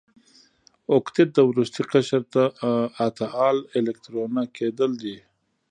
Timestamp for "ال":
3.47-3.57